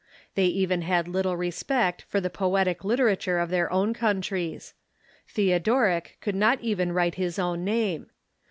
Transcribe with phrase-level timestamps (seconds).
[0.33, 4.73] They even Learning ^^^^^ little respect for the poetic literature of their own countries.
[5.27, 8.09] Theodoric could not even write his own name.